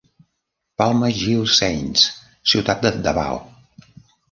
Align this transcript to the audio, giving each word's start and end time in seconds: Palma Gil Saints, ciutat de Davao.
Palma 0.81 1.09
Gil 1.17 1.43
Saints, 1.57 2.07
ciutat 2.55 2.83
de 2.89 2.95
Davao. 3.11 3.39